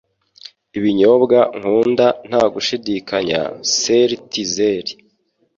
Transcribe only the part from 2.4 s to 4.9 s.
gushidikanya seltzer.